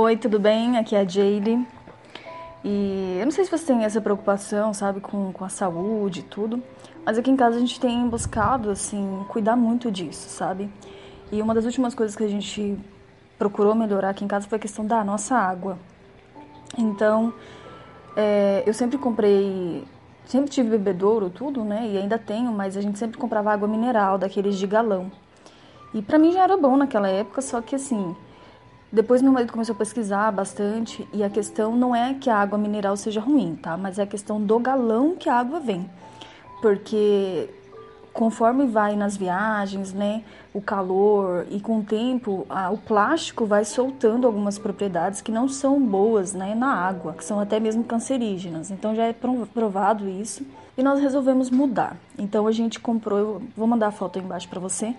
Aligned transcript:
Oi, 0.00 0.16
tudo 0.16 0.38
bem? 0.38 0.78
Aqui 0.78 0.94
é 0.94 1.00
a 1.00 1.04
Jaylee. 1.04 1.66
E 2.62 3.16
eu 3.18 3.24
não 3.24 3.32
sei 3.32 3.44
se 3.44 3.50
você 3.50 3.66
tem 3.66 3.82
essa 3.82 4.00
preocupação, 4.00 4.72
sabe, 4.72 5.00
com, 5.00 5.32
com 5.32 5.44
a 5.44 5.48
saúde 5.48 6.20
e 6.20 6.22
tudo, 6.22 6.62
mas 7.04 7.18
aqui 7.18 7.32
em 7.32 7.36
casa 7.36 7.56
a 7.56 7.58
gente 7.58 7.80
tem 7.80 8.08
buscado, 8.08 8.70
assim, 8.70 9.24
cuidar 9.28 9.56
muito 9.56 9.90
disso, 9.90 10.28
sabe? 10.28 10.70
E 11.32 11.42
uma 11.42 11.52
das 11.52 11.64
últimas 11.64 11.96
coisas 11.96 12.14
que 12.14 12.22
a 12.22 12.28
gente 12.28 12.78
procurou 13.36 13.74
melhorar 13.74 14.10
aqui 14.10 14.24
em 14.24 14.28
casa 14.28 14.46
foi 14.46 14.54
a 14.54 14.60
questão 14.60 14.86
da 14.86 15.02
nossa 15.02 15.34
água. 15.34 15.76
Então, 16.78 17.34
é, 18.16 18.62
eu 18.64 18.74
sempre 18.74 18.98
comprei, 18.98 19.84
sempre 20.24 20.48
tive 20.48 20.70
bebedouro, 20.70 21.28
tudo, 21.28 21.64
né? 21.64 21.88
E 21.88 21.98
ainda 21.98 22.16
tenho, 22.20 22.52
mas 22.52 22.76
a 22.76 22.80
gente 22.80 23.00
sempre 23.00 23.18
comprava 23.18 23.52
água 23.52 23.66
mineral, 23.66 24.16
daqueles 24.16 24.58
de 24.58 24.66
galão. 24.68 25.10
E 25.92 26.00
pra 26.00 26.20
mim 26.20 26.30
já 26.30 26.44
era 26.44 26.56
bom 26.56 26.76
naquela 26.76 27.08
época, 27.08 27.42
só 27.42 27.60
que 27.60 27.74
assim, 27.74 28.14
depois 28.90 29.20
meu 29.20 29.32
marido 29.32 29.52
começou 29.52 29.74
a 29.74 29.78
pesquisar 29.78 30.30
bastante 30.32 31.06
e 31.12 31.22
a 31.22 31.28
questão 31.28 31.76
não 31.76 31.94
é 31.94 32.14
que 32.14 32.30
a 32.30 32.36
água 32.36 32.58
mineral 32.58 32.96
seja 32.96 33.20
ruim, 33.20 33.54
tá? 33.54 33.76
Mas 33.76 33.98
é 33.98 34.02
a 34.02 34.06
questão 34.06 34.40
do 34.40 34.58
galão 34.58 35.14
que 35.14 35.28
a 35.28 35.34
água 35.34 35.60
vem. 35.60 35.88
Porque 36.62 37.50
conforme 38.18 38.66
vai 38.66 38.96
nas 38.96 39.16
viagens, 39.16 39.92
né, 39.92 40.24
o 40.52 40.60
calor 40.60 41.46
e 41.50 41.60
com 41.60 41.78
o 41.78 41.84
tempo, 41.84 42.46
a, 42.48 42.70
o 42.70 42.78
plástico 42.78 43.46
vai 43.46 43.64
soltando 43.64 44.26
algumas 44.26 44.58
propriedades 44.58 45.20
que 45.20 45.30
não 45.30 45.48
são 45.48 45.80
boas, 45.80 46.32
né, 46.32 46.54
na 46.54 46.74
água, 46.74 47.12
que 47.12 47.24
são 47.24 47.38
até 47.38 47.60
mesmo 47.60 47.84
cancerígenas. 47.84 48.70
Então 48.70 48.94
já 48.94 49.04
é 49.04 49.12
provado 49.12 50.08
isso 50.08 50.44
e 50.76 50.82
nós 50.82 50.98
resolvemos 50.98 51.50
mudar. 51.50 51.96
Então 52.18 52.46
a 52.46 52.52
gente 52.52 52.80
comprou, 52.80 53.42
vou 53.56 53.66
mandar 53.66 53.88
a 53.88 53.92
foto 53.92 54.18
aí 54.18 54.24
embaixo 54.24 54.48
para 54.48 54.58
você. 54.58 54.96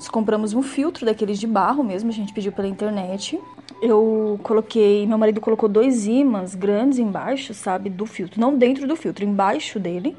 Nós 0.00 0.08
compramos 0.08 0.54
um 0.54 0.62
filtro 0.62 1.04
daqueles 1.04 1.38
de 1.38 1.46
barro 1.46 1.84
mesmo, 1.84 2.08
a 2.08 2.12
gente 2.14 2.32
pediu 2.32 2.50
pela 2.52 2.66
internet. 2.66 3.38
Eu 3.82 4.40
coloquei, 4.42 5.06
meu 5.06 5.18
marido 5.18 5.42
colocou 5.42 5.68
dois 5.68 6.06
ímãs 6.06 6.54
grandes 6.54 6.98
embaixo, 6.98 7.52
sabe, 7.52 7.90
do 7.90 8.06
filtro, 8.06 8.40
não 8.40 8.56
dentro 8.56 8.88
do 8.88 8.96
filtro, 8.96 9.26
embaixo 9.26 9.78
dele, 9.78 10.16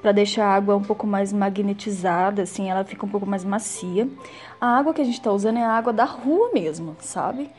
para 0.00 0.12
deixar 0.12 0.46
a 0.46 0.54
água 0.54 0.76
um 0.76 0.82
pouco 0.82 1.04
mais 1.04 1.32
magnetizada, 1.32 2.42
assim, 2.42 2.70
ela 2.70 2.84
fica 2.84 3.04
um 3.04 3.08
pouco 3.08 3.26
mais 3.26 3.44
macia. 3.44 4.08
A 4.60 4.78
água 4.78 4.94
que 4.94 5.02
a 5.02 5.04
gente 5.04 5.18
está 5.18 5.32
usando 5.32 5.56
é 5.56 5.64
a 5.64 5.72
água 5.72 5.92
da 5.92 6.04
rua 6.04 6.50
mesmo, 6.54 6.94
sabe? 7.00 7.50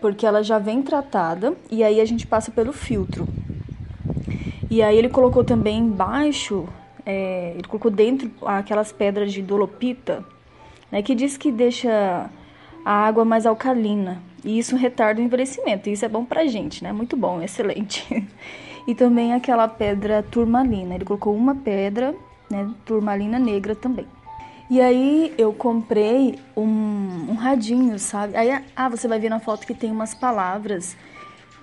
Porque 0.00 0.26
ela 0.26 0.42
já 0.42 0.58
vem 0.58 0.82
tratada 0.82 1.54
e 1.70 1.84
aí 1.84 2.00
a 2.00 2.04
gente 2.04 2.26
passa 2.26 2.50
pelo 2.50 2.72
filtro. 2.72 3.28
E 4.68 4.82
aí 4.82 4.98
ele 4.98 5.08
colocou 5.08 5.44
também 5.44 5.78
embaixo, 5.78 6.68
é, 7.06 7.52
ele 7.54 7.68
colocou 7.68 7.92
dentro 7.92 8.28
aquelas 8.44 8.90
pedras 8.90 9.32
de 9.32 9.40
dolopita, 9.40 10.24
né, 10.92 11.02
que 11.02 11.14
diz 11.14 11.38
que 11.38 11.50
deixa 11.50 12.30
a 12.84 12.92
água 12.92 13.24
mais 13.24 13.46
alcalina 13.46 14.22
e 14.44 14.58
isso 14.58 14.76
retarda 14.76 15.20
o 15.20 15.24
envelhecimento. 15.24 15.88
E 15.88 15.92
isso 15.92 16.04
é 16.04 16.08
bom 16.08 16.24
pra 16.24 16.46
gente, 16.46 16.82
né? 16.84 16.92
Muito 16.92 17.16
bom, 17.16 17.40
excelente. 17.42 18.28
e 18.86 18.94
também 18.94 19.32
aquela 19.32 19.66
pedra 19.66 20.22
turmalina. 20.22 20.94
Ele 20.94 21.04
colocou 21.04 21.34
uma 21.34 21.54
pedra, 21.54 22.14
né, 22.50 22.68
turmalina 22.84 23.38
negra 23.38 23.74
também. 23.74 24.06
E 24.70 24.80
aí 24.80 25.34
eu 25.36 25.52
comprei 25.52 26.38
um, 26.56 27.30
um 27.30 27.34
radinho, 27.34 27.98
sabe? 27.98 28.36
Aí 28.36 28.50
ah, 28.74 28.88
você 28.88 29.06
vai 29.06 29.18
ver 29.18 29.28
na 29.28 29.38
foto 29.38 29.66
que 29.66 29.74
tem 29.74 29.90
umas 29.90 30.14
palavras 30.14 30.96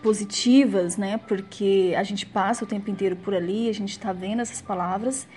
positivas, 0.04 0.96
né? 0.96 1.20
Porque 1.28 1.94
a 1.98 2.04
gente 2.04 2.26
passa 2.26 2.64
o 2.64 2.68
tempo 2.68 2.90
inteiro 2.90 3.16
por 3.16 3.34
ali, 3.34 3.68
a 3.68 3.74
gente 3.74 3.92
está 3.92 4.14
vendo 4.14 4.42
essas 4.42 4.62
palavras. 4.62 5.28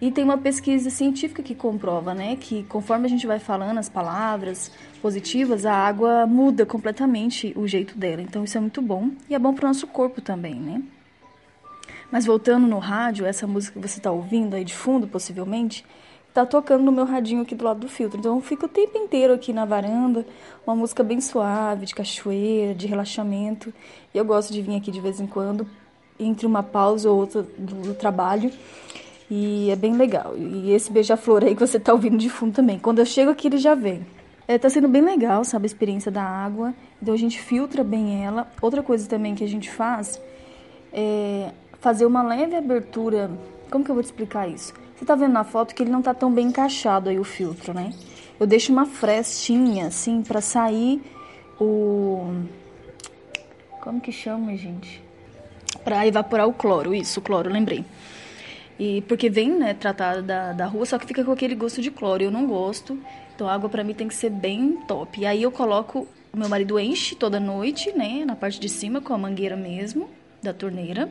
E 0.00 0.10
tem 0.10 0.22
uma 0.22 0.36
pesquisa 0.36 0.90
científica 0.90 1.42
que 1.42 1.54
comprova, 1.54 2.14
né, 2.14 2.36
que 2.36 2.64
conforme 2.64 3.06
a 3.06 3.08
gente 3.08 3.26
vai 3.26 3.38
falando 3.38 3.78
as 3.78 3.88
palavras 3.88 4.70
positivas, 5.00 5.64
a 5.64 5.72
água 5.72 6.26
muda 6.26 6.66
completamente 6.66 7.54
o 7.56 7.66
jeito 7.66 7.96
dela. 7.96 8.20
Então 8.20 8.44
isso 8.44 8.58
é 8.58 8.60
muito 8.60 8.82
bom 8.82 9.10
e 9.28 9.34
é 9.34 9.38
bom 9.38 9.54
para 9.54 9.64
o 9.64 9.68
nosso 9.68 9.86
corpo 9.86 10.20
também, 10.20 10.54
né? 10.54 10.82
Mas 12.10 12.26
voltando 12.26 12.66
no 12.66 12.78
rádio, 12.78 13.24
essa 13.24 13.46
música 13.46 13.80
que 13.80 13.88
você 13.88 13.98
está 13.98 14.10
ouvindo 14.10 14.54
aí 14.54 14.64
de 14.64 14.74
fundo, 14.74 15.08
possivelmente, 15.08 15.84
está 16.28 16.44
tocando 16.44 16.84
no 16.84 16.92
meu 16.92 17.06
radinho 17.06 17.42
aqui 17.42 17.54
do 17.54 17.64
lado 17.64 17.80
do 17.80 17.88
filtro. 17.88 18.18
Então 18.18 18.36
eu 18.36 18.42
fico 18.42 18.66
o 18.66 18.68
tempo 18.68 18.98
inteiro 18.98 19.32
aqui 19.32 19.52
na 19.52 19.64
varanda, 19.64 20.26
uma 20.66 20.76
música 20.76 21.02
bem 21.02 21.20
suave, 21.20 21.86
de 21.86 21.94
cachoeira, 21.94 22.74
de 22.74 22.86
relaxamento. 22.86 23.72
E 24.14 24.18
eu 24.18 24.24
gosto 24.24 24.52
de 24.52 24.60
vir 24.60 24.76
aqui 24.76 24.90
de 24.90 25.00
vez 25.00 25.18
em 25.18 25.26
quando, 25.26 25.66
entre 26.20 26.46
uma 26.46 26.62
pausa 26.62 27.10
ou 27.10 27.16
outra 27.18 27.42
do 27.42 27.94
trabalho 27.94 28.52
e 29.30 29.70
é 29.70 29.76
bem 29.76 29.96
legal. 29.96 30.34
E 30.36 30.72
esse 30.72 30.90
beija-flor 30.90 31.44
aí 31.44 31.54
que 31.54 31.66
você 31.66 31.78
tá 31.78 31.92
ouvindo 31.92 32.16
de 32.16 32.28
fundo 32.28 32.54
também. 32.54 32.78
Quando 32.78 32.98
eu 33.00 33.06
chego 33.06 33.30
aqui, 33.30 33.48
ele 33.48 33.58
já 33.58 33.74
vem. 33.74 34.06
É, 34.48 34.56
tá 34.58 34.70
sendo 34.70 34.88
bem 34.88 35.02
legal, 35.02 35.44
sabe, 35.44 35.64
a 35.64 35.66
experiência 35.66 36.10
da 36.10 36.22
água. 36.22 36.72
Então 37.02 37.12
a 37.12 37.16
gente 37.16 37.40
filtra 37.40 37.82
bem 37.82 38.24
ela. 38.24 38.48
Outra 38.62 38.82
coisa 38.82 39.08
também 39.08 39.34
que 39.34 39.42
a 39.42 39.48
gente 39.48 39.70
faz 39.70 40.20
é 40.92 41.50
fazer 41.80 42.06
uma 42.06 42.22
leve 42.22 42.54
abertura. 42.54 43.30
Como 43.70 43.84
que 43.84 43.90
eu 43.90 43.94
vou 43.94 44.02
te 44.02 44.06
explicar 44.06 44.48
isso? 44.48 44.72
Você 44.96 45.04
tá 45.04 45.14
vendo 45.14 45.32
na 45.32 45.44
foto 45.44 45.74
que 45.74 45.82
ele 45.82 45.90
não 45.90 46.00
tá 46.00 46.14
tão 46.14 46.32
bem 46.32 46.46
encaixado 46.46 47.10
aí 47.10 47.18
o 47.18 47.24
filtro, 47.24 47.74
né? 47.74 47.92
Eu 48.38 48.46
deixo 48.46 48.72
uma 48.72 48.86
frestinha 48.86 49.88
assim 49.88 50.22
para 50.22 50.40
sair 50.40 51.02
o 51.60 52.44
como 53.86 54.00
que 54.00 54.10
chama, 54.10 54.56
gente? 54.56 55.00
Para 55.84 56.04
evaporar 56.04 56.48
o 56.48 56.52
cloro, 56.52 56.92
isso, 56.92 57.20
o 57.20 57.22
cloro, 57.22 57.48
lembrei. 57.48 57.84
E 58.78 59.00
porque 59.02 59.30
vem, 59.30 59.50
né, 59.50 59.74
tratada 59.74 60.22
da, 60.22 60.52
da 60.52 60.66
rua, 60.66 60.84
só 60.84 60.98
que 60.98 61.06
fica 61.06 61.24
com 61.24 61.32
aquele 61.32 61.54
gosto 61.54 61.80
de 61.80 61.90
cloro. 61.90 62.22
Eu 62.22 62.30
não 62.30 62.46
gosto. 62.46 62.98
Então 63.34 63.48
a 63.48 63.54
água 63.54 63.68
para 63.68 63.84
mim 63.84 63.94
tem 63.94 64.08
que 64.08 64.14
ser 64.14 64.30
bem 64.30 64.78
top. 64.86 65.20
E 65.20 65.26
aí 65.26 65.42
eu 65.42 65.50
coloco, 65.50 66.06
meu 66.34 66.48
marido 66.48 66.78
enche 66.78 67.14
toda 67.14 67.40
noite, 67.40 67.92
né, 67.92 68.24
na 68.24 68.36
parte 68.36 68.60
de 68.60 68.68
cima 68.68 69.00
com 69.00 69.14
a 69.14 69.18
mangueira 69.18 69.56
mesmo 69.56 70.08
da 70.42 70.52
torneira. 70.52 71.10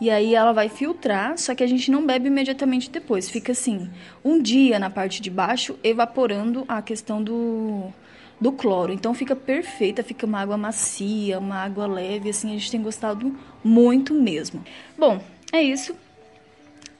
E 0.00 0.08
aí 0.08 0.34
ela 0.34 0.52
vai 0.52 0.70
filtrar, 0.70 1.36
só 1.36 1.54
que 1.54 1.62
a 1.62 1.66
gente 1.66 1.90
não 1.90 2.06
bebe 2.06 2.28
imediatamente 2.28 2.90
depois. 2.90 3.28
Fica 3.28 3.52
assim, 3.52 3.90
um 4.24 4.40
dia 4.40 4.78
na 4.78 4.88
parte 4.88 5.20
de 5.20 5.28
baixo 5.28 5.78
evaporando 5.84 6.64
a 6.68 6.80
questão 6.80 7.22
do 7.22 7.92
do 8.40 8.52
cloro. 8.52 8.90
Então 8.90 9.12
fica 9.12 9.36
perfeita, 9.36 10.02
fica 10.02 10.24
uma 10.24 10.40
água 10.40 10.56
macia, 10.56 11.38
uma 11.38 11.56
água 11.56 11.86
leve, 11.86 12.30
assim, 12.30 12.48
a 12.48 12.52
gente 12.52 12.70
tem 12.70 12.80
gostado 12.80 13.36
muito 13.62 14.14
mesmo. 14.14 14.64
Bom, 14.96 15.20
é 15.52 15.62
isso 15.62 15.94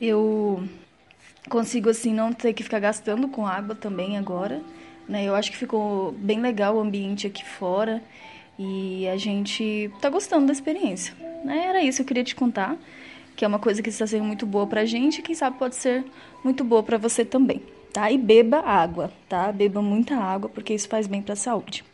eu 0.01 0.63
consigo 1.49 1.91
assim 1.91 2.15
não 2.15 2.33
ter 2.33 2.53
que 2.53 2.63
ficar 2.63 2.79
gastando 2.79 3.29
com 3.29 3.47
água 3.47 3.75
também 3.75 4.17
agora, 4.17 4.63
né? 5.09 5.25
Eu 5.25 5.35
acho 5.35 5.51
que 5.51 5.57
ficou 5.57 6.13
bem 6.13 6.41
legal 6.41 6.77
o 6.77 6.81
ambiente 6.81 7.27
aqui 7.27 7.45
fora 7.45 8.03
e 8.59 9.09
a 9.09 9.17
gente 9.17 9.91
tá 10.01 10.09
gostando 10.09 10.47
da 10.47 10.53
experiência. 10.53 11.15
Né? 11.45 11.67
Era 11.67 11.83
isso 11.83 11.97
que 11.99 12.03
eu 12.03 12.07
queria 12.07 12.25
te 12.25 12.35
contar, 12.35 12.77
que 13.35 13.45
é 13.45 13.49
uma 13.49 13.59
coisa 13.59 13.83
que 13.83 13.89
está 13.89 14.07
sendo 14.07 14.25
muito 14.25 14.47
boa 14.47 14.67
pra 14.67 14.85
gente, 14.85 15.19
e 15.19 15.23
quem 15.23 15.35
sabe 15.35 15.59
pode 15.59 15.77
ser 15.77 16.05
muito 16.45 16.63
boa 16.63 16.83
para 16.83 16.99
você 16.99 17.25
também, 17.25 17.63
tá? 17.93 18.11
E 18.11 18.19
beba 18.19 18.59
água, 18.59 19.11
tá? 19.29 19.51
Beba 19.51 19.81
muita 19.81 20.17
água 20.17 20.51
porque 20.51 20.75
isso 20.75 20.89
faz 20.89 21.07
bem 21.07 21.23
para 21.23 21.33
a 21.33 21.37
saúde. 21.37 21.85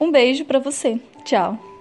Um 0.00 0.10
beijo 0.10 0.44
para 0.44 0.58
você. 0.58 1.00
Tchau. 1.24 1.75